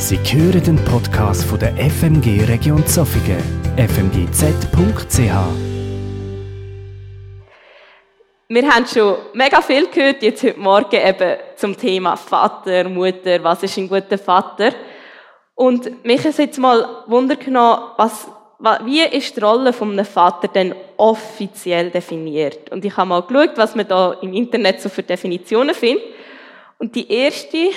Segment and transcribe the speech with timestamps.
[0.00, 3.42] Sie hören den Podcast von der FMG Region Zofingen,
[3.76, 5.18] fmgz.ch.
[8.48, 13.64] Wir haben schon mega viel gehört jetzt heute Morgen eben zum Thema Vater, Mutter, was
[13.64, 14.70] ist ein guter Vater?
[15.56, 17.36] Und mich ist jetzt mal Wunder
[17.96, 18.28] was,
[18.84, 22.70] wie ist die Rolle von einem Vater denn offiziell definiert?
[22.70, 26.04] Und ich habe mal geschaut, was man da im Internet so für Definitionen findet.
[26.78, 27.70] Und die erste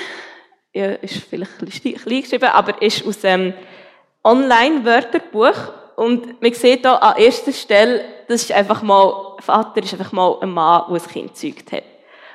[0.74, 3.54] ja, ist vielleicht ein bisschen klein geschrieben, aber ist aus einem
[4.24, 5.74] Online-Wörterbuch.
[5.96, 10.38] Und man sieht hier an erster Stelle, das ist einfach mal, Vater ist einfach mal
[10.42, 11.84] ein Mann, der ein Kind gezeugt hat.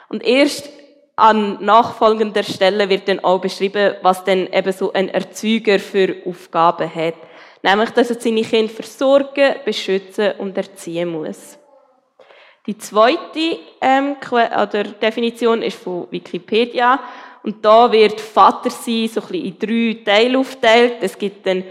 [0.09, 0.69] Und erst
[1.17, 6.95] an nachfolgender Stelle wird dann auch beschrieben, was denn eben so ein Erzeuger für Aufgaben
[6.95, 7.15] hat.
[7.63, 11.59] Nämlich, dass er seine Kinder versorgen, beschützen und erziehen muss.
[12.67, 17.01] Die zweite ähm, oder Definition ist von Wikipedia
[17.47, 20.97] und da wird Vater sein so ein bisschen in drei Teile aufteilt.
[21.01, 21.63] Es gibt eine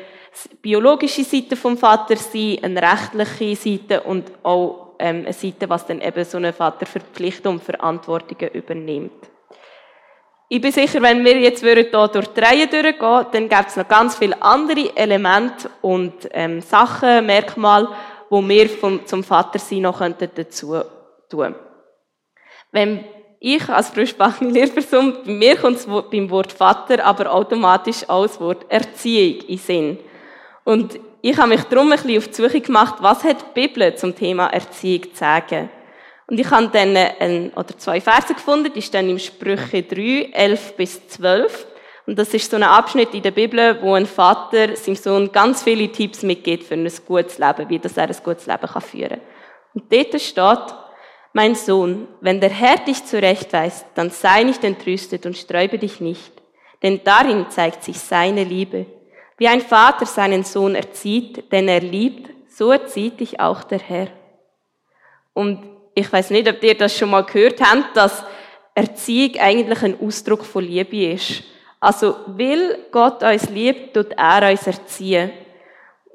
[0.62, 6.00] biologische Seite vom Vater sein, eine rechtliche Seite und auch ähm, eine Seite, was dann
[6.00, 9.12] eben so ein Vater Verpflichtungen und Verantwortungen übernimmt.
[10.48, 13.88] Ich bin sicher, wenn wir jetzt hier durch die Reihe durchgehen, dann gibt es noch
[13.90, 17.90] ganz viele andere Elemente und ähm, Sachen, Merkmale,
[18.30, 20.82] wo wir vom, zum Vatersein noch dazu
[21.30, 21.60] tun könnten.
[22.72, 23.04] Wenn
[23.46, 28.66] ich als frischbackene Lehrperson, bei mir kommt es beim Wort Vater aber automatisch als Wort
[28.70, 30.00] Erziehung in Sinn.
[30.64, 33.96] Und ich habe mich darum ein bisschen auf die Suche gemacht, was hat die Bibel
[33.96, 35.70] zum Thema Erziehung zu sagen.
[36.26, 40.74] Und ich habe dann ein, oder zwei Verse gefunden, die stehen im Sprüche 3, 11
[40.76, 41.68] bis 12.
[42.08, 45.62] Und das ist so ein Abschnitt in der Bibel, wo ein Vater seinem Sohn ganz
[45.62, 49.20] viele Tipps mitgibt für ein gutes Leben, wie das er ein gutes Leben führen kann.
[49.76, 50.76] Und dort steht,
[51.36, 56.32] mein Sohn, wenn der Herr dich zurechtweist, dann sei nicht entrüstet und sträube dich nicht,
[56.82, 58.86] denn darin zeigt sich seine Liebe.
[59.38, 64.08] Wie ein Vater seinen Sohn erzieht, den er liebt, so erzieht dich auch der Herr.
[65.34, 65.62] Und
[65.94, 68.24] ich weiß nicht, ob ihr das schon mal gehört habt, dass
[68.74, 71.44] Erziehung eigentlich ein Ausdruck von Liebe ist.
[71.82, 75.32] Also, will Gott uns liebt, tut er uns erziehen.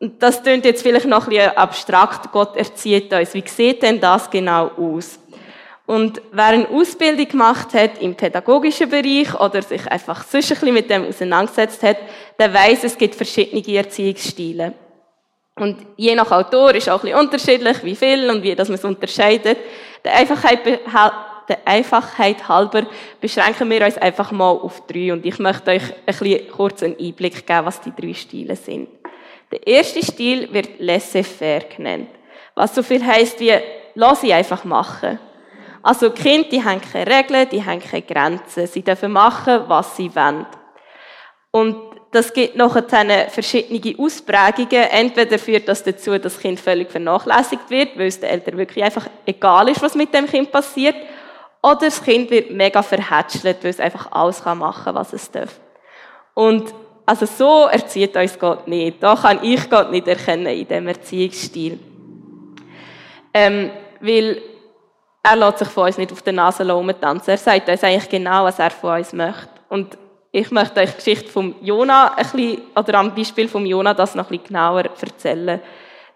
[0.01, 2.33] Das klingt jetzt vielleicht noch ein bisschen abstrakt.
[2.33, 3.35] Gott erzieht uns.
[3.35, 5.19] Wie sieht denn das genau aus?
[5.85, 10.75] Und wer eine Ausbildung gemacht hat im pädagogischen Bereich oder sich einfach sonst ein bisschen
[10.75, 11.97] mit dem auseinandergesetzt hat,
[12.39, 14.73] der weiß, es gibt verschiedene Erziehungsstile.
[15.57, 18.79] Und je nach Autor ist auch ein bisschen unterschiedlich, wie viel und wie das man
[18.79, 19.59] es unterscheidet.
[20.05, 22.87] Der Einfachheit, der Einfachheit halber
[23.21, 25.13] beschränken wir uns einfach mal auf drei.
[25.13, 28.89] Und ich möchte euch ein bisschen kurz einen Einblick geben, was die drei Stile sind.
[29.51, 32.09] Der erste Stil wird laissez-faire genannt.
[32.55, 33.53] Was so viel heisst wie,
[33.95, 35.19] lass sie einfach machen.
[35.83, 38.67] Also die Kinder, die haben keine Regeln, die haben keine Grenzen.
[38.67, 40.47] Sie dürfen machen, was sie wollen.
[41.51, 41.77] Und
[42.13, 44.89] das gibt nachher verschiedene Ausprägungen.
[44.91, 48.85] Entweder führt das dazu, dass das Kind völlig vernachlässigt wird, weil es den Eltern wirklich
[48.85, 50.97] einfach egal ist, was mit dem Kind passiert.
[51.63, 55.61] Oder das Kind wird mega verhätschelt, weil es einfach alles machen kann, was es darf.
[56.35, 56.75] Und
[57.11, 59.03] also so erzieht uns Gott nicht.
[59.03, 61.77] Da kann ich Gott nicht erkennen in dem Erziehungsstil.
[63.35, 64.41] Ähm, weil
[65.21, 66.65] er lässt sich von uns nicht auf der Nase
[67.01, 67.31] tanzen.
[67.31, 69.49] Er sagt uns eigentlich genau, was er von uns möchte.
[69.71, 69.99] Und
[70.31, 74.15] ich möchte euch die Geschichte von Jona ein bisschen, oder am Beispiel von Jona das
[74.15, 75.61] noch ein genauer erzählen.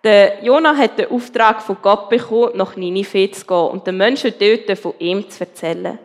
[0.05, 4.32] Der Jona hat den Auftrag von Gott bekommen, nach Ninive zu gehen und den Menschen
[4.38, 5.99] dort von ihm zu erzählen.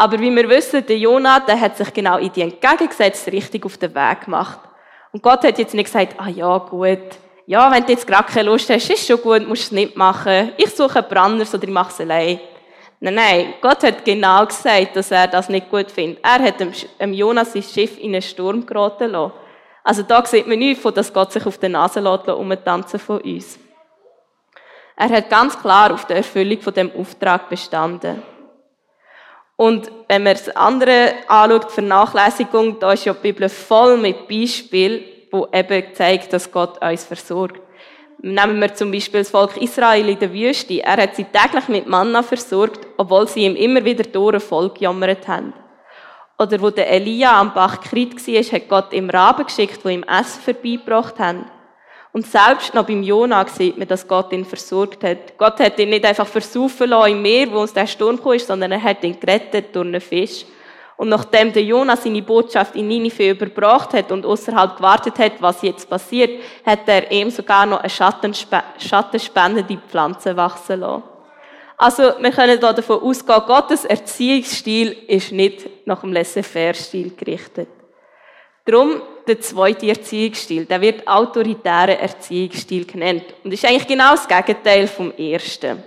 [0.00, 3.76] Aber wie wir wissen, der Jonah, der hat sich genau in die entgegengesetzte Richtung auf
[3.76, 4.58] den Weg gemacht.
[5.12, 8.48] Und Gott hat jetzt nicht gesagt, ah ja, gut, ja, wenn du jetzt gerade keine
[8.48, 10.52] Lust hast, ist schon gut, musst du es nicht machen.
[10.56, 12.40] Ich suche einen anderes oder ich mache es allein.
[12.98, 16.24] Nein, nein, Gott hat genau gesagt, dass er das nicht gut findet.
[16.24, 16.54] Er hat
[16.98, 19.34] dem Jonas sein Schiff in einen Sturm geraten lassen.
[19.84, 23.20] Also da sieht man nicht von, dass Gott sich auf der Nase lässt, umtanzen von
[23.20, 23.58] uns.
[24.96, 28.22] Er hat ganz klar auf der Erfüllung von dem Auftrag bestanden.
[29.60, 34.26] Und wenn man das andere anschaut, die Vernachlässigung, da ist ja die Bibel voll mit
[34.26, 37.60] Beispielen, wo eben zeigt, dass Gott uns versorgt.
[38.22, 40.82] Nehmen wir zum Beispiel das Volk Israel in der Wüste.
[40.82, 45.28] Er hat sie täglich mit Manna versorgt, obwohl sie ihm immer wieder durch Volk gejammert
[45.28, 45.52] haben.
[46.38, 50.04] Oder wo der Elia am Bach Krit war, hat Gott ihm Raben geschickt, die ihm
[50.04, 51.44] Essen vorbeigebracht haben.
[52.12, 55.38] Und selbst noch beim Jonah sieht man, dass Gott ihn versorgt hat.
[55.38, 58.72] Gott hat ihn nicht einfach versaufen lassen im Meer, wo uns der Sturm kam, sondern
[58.72, 60.44] er hat ihn gerettet durch einen Fisch.
[60.96, 65.62] Und nachdem der Jonah seine Botschaft in Ninive überbracht hat und außerhalb gewartet hat, was
[65.62, 71.04] jetzt passiert, hat er ihm sogar noch eine schattenspendende Pflanze wachsen lassen.
[71.78, 77.68] Also, wir können hier davon ausgehen, Gottes Erziehungsstil ist nicht nach dem Laissez-faire-Stil gerichtet.
[78.70, 84.86] Darum der zweite Erziehungsstil, der wird autoritärer Erziehungsstil genannt und ist eigentlich genau das Gegenteil
[84.86, 85.82] vom ersten.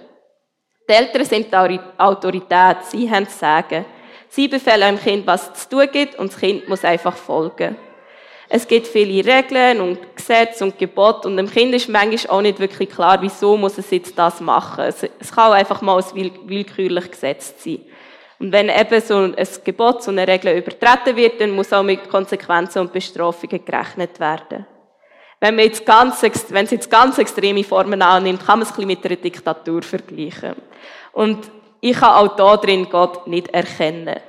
[0.89, 3.85] Die Eltern sind die Autorität, sie haben das Sagen.
[4.27, 7.77] Sie befehlen dem Kind, was es zu tun gibt und das Kind muss einfach folgen.
[8.49, 12.59] Es gibt viele Regeln und Gesetze und Gebote und dem Kind ist manchmal auch nicht
[12.59, 14.83] wirklich klar, wieso muss es jetzt das machen.
[14.83, 17.79] Es, kann auch einfach mal ein willkürlich Gesetz sein.
[18.43, 22.09] Und wenn eben so ein Gebot, so eine Regel übertreten wird, dann muss auch mit
[22.09, 24.65] Konsequenzen und Bestrafungen gerechnet werden.
[25.39, 28.75] Wenn man jetzt ganz, wenn es jetzt ganz extreme Formen annimmt, kann man es ein
[28.75, 30.55] bisschen mit einer Diktatur vergleichen.
[31.13, 31.49] Und
[31.79, 34.19] ich kann auch da drin Gott nicht erkennen.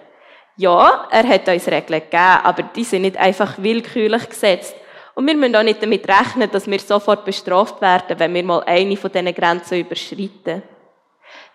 [0.58, 4.76] Ja, er hat uns Regeln gegeben, aber die sind nicht einfach willkürlich gesetzt.
[5.16, 8.62] Und wir müssen auch nicht damit rechnen, dass wir sofort bestraft werden, wenn wir mal
[8.62, 10.62] eine von diesen Grenzen überschreiten.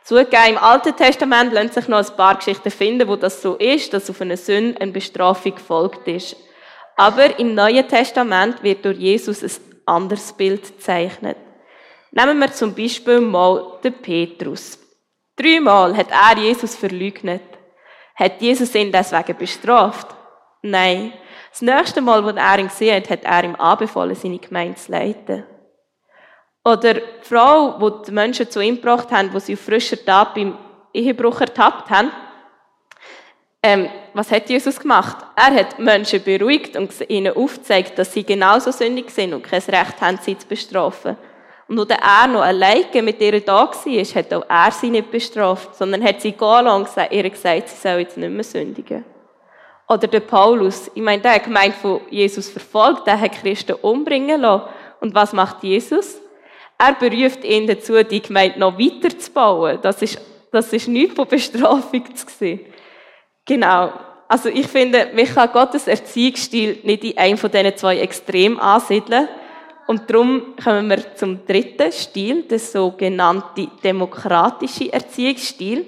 [0.03, 3.93] Zugegeben, im Alten Testament lassen sich noch ein paar Geschichten finden, wo das so ist,
[3.93, 6.35] dass auf eine Sünde eine Bestrafung gefolgt ist.
[6.95, 9.51] Aber im Neuen Testament wird durch Jesus ein
[9.85, 11.37] anderes Bild gezeichnet.
[12.11, 14.79] Nehmen wir zum Beispiel mal den Petrus.
[15.35, 17.43] Dreimal hat er Jesus verleugnet.
[18.15, 20.07] Hat Jesus ihn deswegen bestraft?
[20.61, 21.13] Nein.
[21.51, 24.91] Das nächste Mal, wo er ihn gesehen hat, hat er ihm anbefohlen, seine Gemeinde zu
[24.91, 25.45] leiten.
[26.63, 30.35] Oder die Frau, die die Menschen zu ihm gebracht haben, wo sie auf frischer Tat
[30.35, 30.57] beim
[30.93, 32.11] Ehebruch ertappt haben,
[33.61, 35.17] ähm, was hat Jesus gemacht?
[35.35, 39.99] Er hat Menschen beruhigt und ihnen aufgezeigt, dass sie genauso sündig sind und kein Recht
[39.99, 41.17] haben, sie zu bestrafen.
[41.67, 45.75] Und nur er noch alleine mit ihr da war, hat auch er sie nicht bestraft,
[45.75, 49.03] sondern hat sie gehen lassen und ihr gesagt, sie soll jetzt nicht mehr sündigen.
[49.87, 54.41] Oder der Paulus, ich meine, der hat gemeint von Jesus verfolgt, der hat Christen umbringen
[54.41, 54.65] lassen.
[55.01, 56.19] Und was macht Jesus?
[56.79, 59.77] Er beruft ihn dazu, die Gemeinde noch weiter zu bauen.
[59.81, 60.19] Das ist,
[60.51, 62.61] das ist nichts von Bestrafung sehen.
[63.45, 63.91] Genau.
[64.27, 69.27] Also ich finde, man kann Gottes Erziehungsstil nicht in einem von diesen zwei Extremen ansiedeln,
[69.89, 75.83] und darum kommen wir zum dritten Stil, der sogenannte demokratische Erziehungsstil.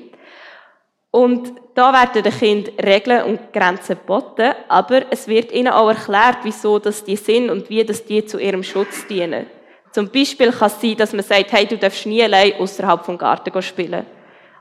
[1.12, 6.40] Und da werden den Kindern Regeln und Grenzen geboten, aber es wird ihnen auch erklärt,
[6.42, 9.46] wieso das die sind und wie das die zu ihrem Schutz dienen.
[9.92, 13.18] Zum Beispiel kann es sein, dass man sagt, hey, du darfst nie allein außerhalb vom
[13.18, 14.06] Garten spielen.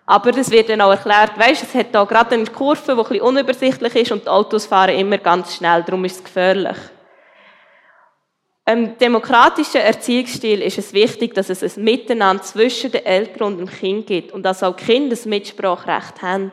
[0.07, 2.97] Aber es wird dann auch erklärt, weißt, es hat da gerade eine Kurve, die ein
[2.97, 6.77] bisschen unübersichtlich ist und die Autos fahren immer ganz schnell, darum ist es gefährlich.
[8.67, 13.71] Im demokratischen Erziehungsstil ist es wichtig, dass es ein Miteinander zwischen den Eltern und dem
[13.71, 16.53] Kind gibt und dass auch die Kinder ein Mitspracherecht haben.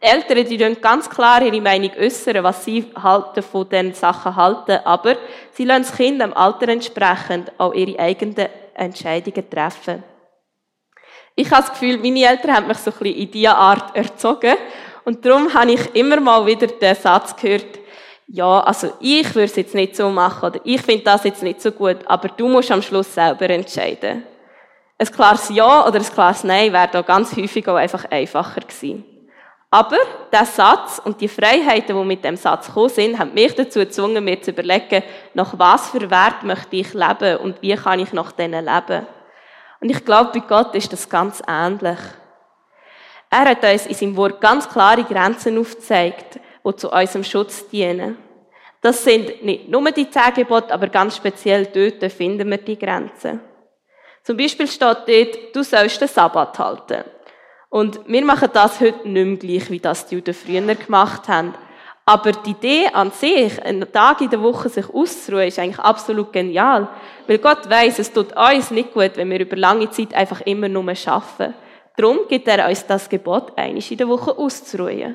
[0.00, 4.78] Eltern, die können ganz klar ihre Meinung äußern, was sie halten von den Sachen halten,
[4.84, 5.16] aber
[5.52, 10.02] sie lassen das Kind dem Alter entsprechend auch ihre eigenen Entscheidungen treffen.
[11.34, 14.56] Ich habe das Gefühl, meine Eltern haben mich so ein bisschen in diese Art erzogen
[15.04, 17.78] und darum habe ich immer mal wieder den Satz gehört,
[18.26, 21.60] ja, also ich würde es jetzt nicht so machen oder ich finde das jetzt nicht
[21.60, 24.22] so gut, aber du musst am Schluss selber entscheiden.
[24.98, 29.04] Ein klares Ja oder ein klares Nein wäre da ganz häufig auch einfach einfacher gewesen.
[29.72, 29.98] Aber
[30.32, 34.24] der Satz und die Freiheiten, die mit dem Satz gekommen sind, haben mich dazu gezwungen,
[34.24, 38.32] mir zu überlegen, nach was für Wert möchte ich leben und wie kann ich nach
[38.32, 39.06] denen leben.
[39.80, 41.98] Und ich glaube, bei Gott ist das ganz ähnlich.
[43.30, 48.18] Er hat uns in seinem Wort ganz klare Grenzen aufgezeigt die zu unserem Schutz dienen.
[48.80, 53.40] Das sind nicht nur die zehn aber ganz speziell dort finden wir die Grenzen.
[54.22, 57.04] Zum Beispiel steht dort, du sollst den Sabbat halten.
[57.70, 61.54] Und wir machen das heute nicht mehr gleich, wie das die Juden früher gemacht haben.
[62.04, 66.32] Aber die Idee an sich, einen Tag in der Woche sich auszuruhen, ist eigentlich absolut
[66.32, 66.88] genial.
[67.28, 70.68] Weil Gott weiß, es tut uns nicht gut, wenn wir über lange Zeit einfach immer
[70.68, 71.54] nur arbeiten.
[71.96, 75.14] Darum gibt er uns das Gebot, einmal in der Woche auszuruhen.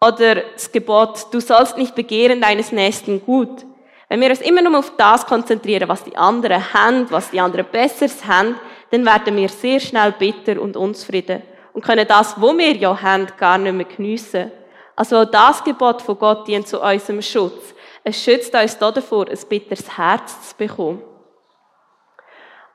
[0.00, 3.66] Oder das Gebot, du sollst nicht begehren deines Nächsten gut.
[4.08, 7.66] Wenn wir uns immer nur auf das konzentrieren, was die anderen haben, was die anderen
[7.70, 8.54] Besseres haben,
[8.90, 11.42] dann werden wir sehr schnell bitter und unzufrieden
[11.74, 14.50] und können das, wo wir ja haben, gar nicht mehr geniessen.
[14.96, 17.74] Also auch das Gebot von Gott dient zu unserem Schutz.
[18.04, 21.02] Es schützt uns davor, ein bitteres Herz zu bekommen.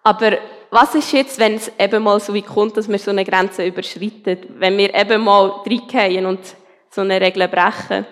[0.03, 0.37] Aber
[0.69, 3.65] was ist jetzt, wenn es eben mal so wie kommt, dass wir so eine Grenze
[3.65, 4.55] überschreiten?
[4.57, 6.39] Wenn wir eben mal reingehen und
[6.89, 8.05] so eine Regel brechen.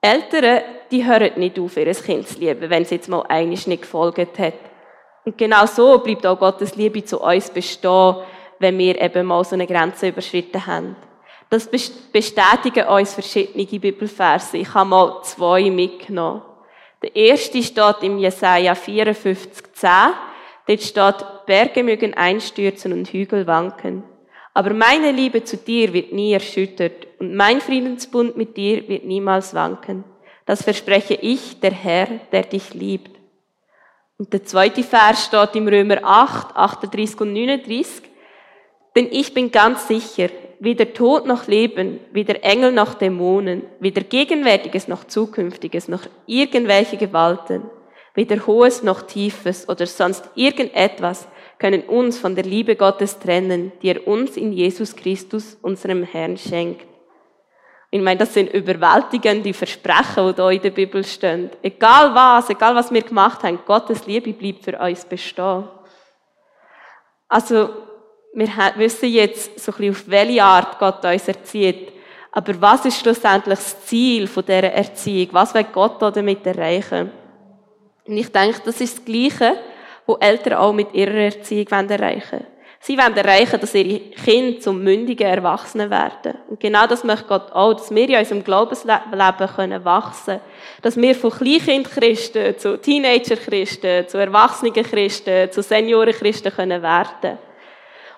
[0.00, 3.82] Eltern, die hören nicht auf, ihr Kind zu lieben, wenn es jetzt mal einiges nicht
[3.82, 4.54] gefolgt hat.
[5.24, 8.16] Und genau so bleibt auch Gottes Liebe zu uns bestehen,
[8.62, 10.96] wenn wir eben mal so eine Grenze überschritten haben.
[11.50, 14.56] Das bestätigen uns verschiedene Bibelverse.
[14.56, 16.40] Ich habe mal zwei mitgenommen.
[17.02, 19.90] Der erste steht im Jesaja 54, 10.
[20.66, 24.04] Dort steht, Berge mögen einstürzen und Hügel wanken.
[24.54, 29.54] Aber meine Liebe zu dir wird nie erschüttert und mein Friedensbund mit dir wird niemals
[29.54, 30.04] wanken.
[30.46, 33.18] Das verspreche ich, der Herr, der dich liebt.
[34.18, 38.11] Und der zweite Vers steht im Römer 8, 38 und 39.
[38.94, 40.28] Denn ich bin ganz sicher,
[40.60, 47.62] weder Tod noch Leben, weder Engel noch Dämonen, weder Gegenwärtiges noch Zukünftiges, noch irgendwelche Gewalten,
[48.14, 51.26] weder Hohes noch Tiefes oder sonst irgendetwas
[51.58, 56.36] können uns von der Liebe Gottes trennen, die er uns in Jesus Christus, unserem Herrn,
[56.36, 56.86] schenkt.
[57.90, 61.50] Ich meine, das sind überwältigende Versprechen, die da in der Bibel stehen.
[61.62, 65.68] Egal was, egal was wir gemacht haben, Gottes Liebe bleibt für uns bestehen.
[67.28, 67.68] Also,
[68.34, 71.92] wir wissen jetzt so ein bisschen, auf welche Art Gott uns erzieht.
[72.30, 75.28] Aber was ist schlussendlich das Ziel von dieser Erziehung?
[75.32, 77.10] Was will Gott damit erreichen?
[78.06, 79.58] Und ich denke, das ist das Gleiche,
[80.06, 82.46] was Eltern auch mit ihrer Erziehung erreichen wollen.
[82.84, 86.36] Sie wollen erreichen, dass ihre Kinder zum mündigen Erwachsenen werden.
[86.48, 90.40] Und genau das möchte Gott auch, dass wir in unserem Glaubensleben können wachsen
[90.80, 96.82] Dass wir von Kleinkind-Christen zu Teenager-Christen, zu erwachsenen Christen, zu Senioren-Christen können.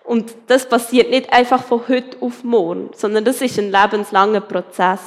[0.04, 5.00] Und das passiert nicht einfach von heute auf morgen, sondern das ist ein lebenslanger Prozess.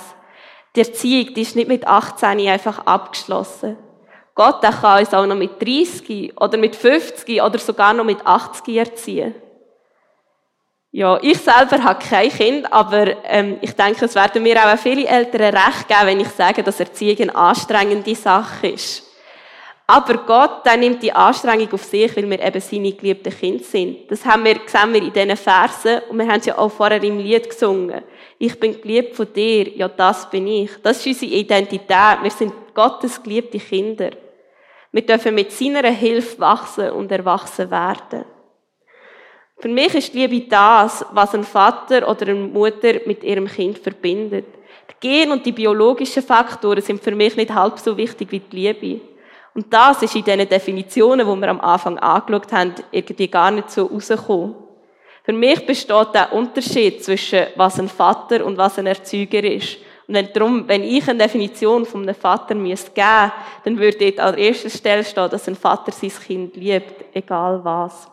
[0.76, 3.78] Die Erziehung, die ist nicht mit 18 einfach abgeschlossen.
[4.34, 8.26] Gott der kann uns auch noch mit 30 oder mit 50 oder sogar noch mit
[8.26, 9.36] 80 erziehen.
[10.92, 15.08] Ja, ich selber habe kein Kind, aber ähm, ich denke, es werden mir auch viele
[15.08, 19.07] Eltern recht geben, wenn ich sage, dass Erziehung eine anstrengende Sache ist.
[19.90, 24.12] Aber Gott, der nimmt die Anstrengung auf sich, weil wir eben seine geliebten Kinder sind.
[24.12, 27.02] Das haben wir, sehen wir in diesen Versen und wir haben es ja auch vorher
[27.02, 28.04] im Lied gesungen.
[28.38, 30.72] Ich bin geliebt von dir, ja das bin ich.
[30.84, 32.22] Das ist unsere Identität.
[32.22, 34.12] Wir sind Gottes geliebte Kinder.
[34.92, 38.26] Wir dürfen mit seiner Hilfe wachsen und erwachsen werden.
[39.58, 44.48] Für mich ist Liebe das, was ein Vater oder eine Mutter mit ihrem Kind verbindet.
[44.92, 48.56] Die Gen und die biologischen Faktoren sind für mich nicht halb so wichtig wie die
[48.56, 49.02] Liebe.
[49.58, 53.72] Und das ist in diesen Definitionen, die wir am Anfang angeschaut haben, irgendwie gar nicht
[53.72, 54.54] so rausgekommen.
[55.24, 59.78] Für mich besteht der Unterschied zwischen was ein Vater und was ein Erzeuger ist.
[60.08, 63.32] Und wenn, darum, wenn ich eine Definition von einem Vater müsste geben,
[63.64, 68.08] dann würde dort an erster Stelle stehen, dass ein Vater sein Kind liebt, egal was.